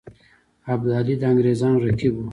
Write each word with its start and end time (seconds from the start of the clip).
ابدالي 0.73 1.15
د 1.21 1.23
انګرېزانو 1.31 1.83
رقیب 1.85 2.13
وو. 2.15 2.25